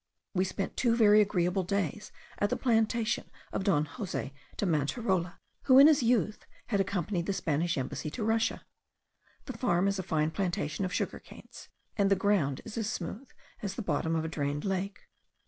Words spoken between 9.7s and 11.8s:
is a fine plantation of sugar canes;